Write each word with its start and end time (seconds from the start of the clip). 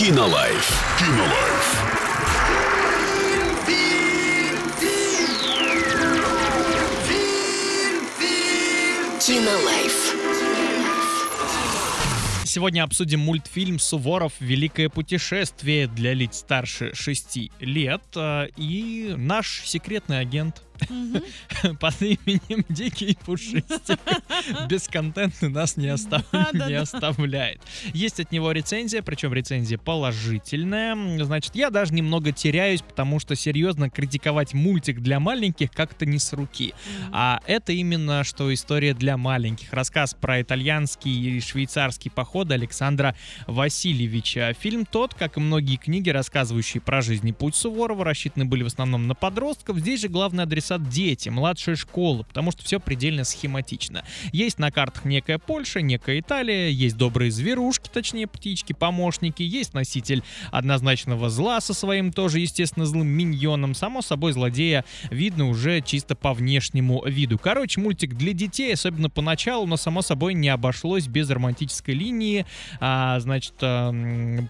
Кинолайф. 0.00 0.66
Кинолайф. 0.98 2.80
Кинолайф. 9.20 10.16
Сегодня 12.44 12.82
обсудим 12.82 13.20
мультфильм 13.20 13.78
«Суворов. 13.78 14.32
Великое 14.40 14.88
путешествие» 14.88 15.86
для 15.86 16.14
лиц 16.14 16.38
старше 16.38 16.94
6 16.94 17.50
лет. 17.60 18.02
э, 18.16 18.48
И 18.56 19.12
наш 19.18 19.64
секретный 19.66 20.20
агент 20.20 20.62
под 21.80 22.02
именем 22.02 22.64
Дикий 22.68 23.16
Пушистик 23.24 23.98
бесконтентный 24.68 25.48
нас 25.48 25.76
не, 25.76 25.88
остав- 25.88 26.24
Да-да-да. 26.32 26.68
не 26.68 26.74
оставляет. 26.74 27.60
Есть 27.92 28.20
от 28.20 28.32
него 28.32 28.52
рецензия, 28.52 29.02
причем 29.02 29.32
рецензия 29.34 29.78
положительная. 29.78 31.24
Значит, 31.24 31.54
я 31.56 31.70
даже 31.70 31.94
немного 31.94 32.32
теряюсь, 32.32 32.82
потому 32.82 33.18
что 33.20 33.34
серьезно 33.34 33.90
критиковать 33.90 34.54
мультик 34.54 35.00
для 35.00 35.20
маленьких 35.20 35.70
как-то 35.70 36.06
не 36.06 36.18
с 36.18 36.32
руки. 36.32 36.74
А 37.12 37.40
это 37.46 37.72
именно 37.72 38.24
что 38.24 38.52
история 38.52 38.94
для 38.94 39.16
маленьких. 39.16 39.72
Рассказ 39.72 40.14
про 40.14 40.40
итальянский 40.40 41.10
и 41.36 41.40
швейцарский 41.40 42.10
походы 42.10 42.54
Александра 42.54 43.14
Васильевича. 43.46 44.54
Фильм 44.58 44.86
тот, 44.86 45.14
как 45.14 45.36
и 45.36 45.40
многие 45.40 45.76
книги, 45.76 46.10
рассказывающие 46.10 46.80
про 46.80 47.02
жизнь 47.02 47.28
и 47.28 47.32
путь 47.32 47.54
Суворова, 47.54 48.04
рассчитаны 48.04 48.44
были 48.44 48.62
в 48.62 48.66
основном 48.66 49.06
на 49.06 49.14
подростков. 49.14 49.78
Здесь 49.78 50.00
же 50.00 50.08
главный 50.08 50.42
адресат 50.70 50.88
дети, 50.88 51.28
младшая 51.28 51.76
школа, 51.76 52.22
потому 52.22 52.50
что 52.52 52.64
все 52.64 52.80
предельно 52.80 53.24
схематично. 53.24 54.04
Есть 54.32 54.58
на 54.58 54.70
картах 54.70 55.04
некая 55.04 55.38
Польша, 55.38 55.80
некая 55.80 56.20
Италия, 56.20 56.68
есть 56.70 56.96
добрые 56.96 57.30
зверушки, 57.30 57.88
точнее 57.92 58.26
птички, 58.26 58.72
помощники, 58.72 59.42
есть 59.42 59.74
носитель 59.74 60.22
однозначного 60.50 61.28
зла 61.30 61.60
со 61.60 61.74
своим 61.74 62.12
тоже, 62.12 62.40
естественно, 62.40 62.86
злым 62.86 63.08
миньоном. 63.08 63.74
Само 63.74 64.00
собой, 64.02 64.32
злодея 64.32 64.84
видно 65.10 65.48
уже 65.48 65.80
чисто 65.80 66.14
по 66.14 66.32
внешнему 66.32 67.04
виду. 67.06 67.38
Короче, 67.38 67.80
мультик 67.80 68.14
для 68.14 68.32
детей, 68.32 68.72
особенно 68.74 69.10
поначалу, 69.10 69.66
но 69.66 69.76
само 69.76 70.02
собой 70.02 70.34
не 70.34 70.48
обошлось 70.48 71.06
без 71.06 71.30
романтической 71.30 71.94
линии. 71.94 72.46
А, 72.80 73.18
значит, 73.20 73.54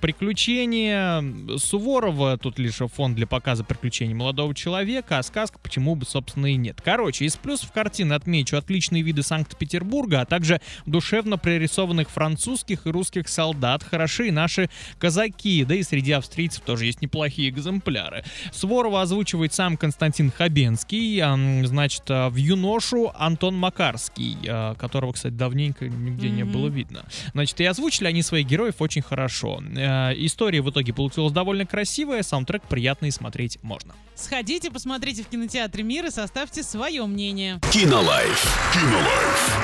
приключения 0.00 1.58
Суворова, 1.58 2.38
тут 2.38 2.58
лишь 2.58 2.76
фон 2.94 3.14
для 3.14 3.26
показа 3.26 3.64
приключений 3.64 4.14
молодого 4.14 4.54
человека, 4.54 5.18
а 5.18 5.22
сказка 5.22 5.58
почему 5.58 5.94
бы, 5.94 6.05
собственно, 6.06 6.46
и 6.46 6.56
нет. 6.56 6.80
Короче, 6.84 7.24
из 7.24 7.36
плюсов 7.36 7.72
картины 7.72 8.12
отмечу 8.14 8.56
отличные 8.56 9.02
виды 9.02 9.22
Санкт-Петербурга, 9.22 10.20
а 10.22 10.24
также 10.26 10.60
душевно 10.86 11.38
прорисованных 11.38 12.10
французских 12.10 12.86
и 12.86 12.90
русских 12.90 13.28
солдат. 13.28 13.82
Хороши 13.82 14.28
и 14.28 14.30
наши 14.30 14.68
казаки, 14.98 15.64
да 15.64 15.74
и 15.74 15.82
среди 15.82 16.12
австрийцев 16.12 16.62
тоже 16.64 16.86
есть 16.86 17.02
неплохие 17.02 17.48
экземпляры. 17.50 18.24
Суворова 18.52 19.02
озвучивает 19.02 19.52
сам 19.54 19.76
Константин 19.76 20.30
Хабенский, 20.30 21.20
значит, 21.66 22.02
а, 22.08 22.28
в 22.30 22.36
юношу 22.36 23.12
Антон 23.16 23.56
Макарский, 23.56 24.36
а, 24.48 24.74
которого, 24.74 25.12
кстати, 25.12 25.32
давненько 25.34 25.88
нигде 25.88 26.30
не 26.30 26.44
Мгм. 26.44 26.52
было 26.52 26.68
видно. 26.68 27.04
Значит, 27.32 27.60
и 27.60 27.64
озвучили 27.64 28.06
они 28.08 28.22
своих 28.22 28.46
героев 28.46 28.76
очень 28.78 29.02
хорошо. 29.02 29.62
Э, 29.76 30.12
История 30.16 30.60
в 30.62 30.70
итоге 30.70 30.92
получилась 30.92 31.32
довольно 31.32 31.66
красивая, 31.66 32.22
саундтрек 32.22 32.62
приятный 32.62 33.10
смотреть 33.10 33.58
можно. 33.62 33.94
Сходите, 34.14 34.70
посмотрите 34.70 35.22
в 35.22 35.28
кинотеатре 35.28 35.82
«Мир» 35.96 36.04
и 36.04 36.10
составьте 36.10 36.62
свое 36.62 37.06
мнение. 37.06 37.58
Кинолайф. 37.72 38.44
Кинолайф. 38.74 39.56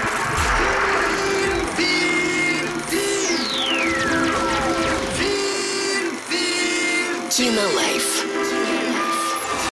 Кинолайф. 7.37 8.32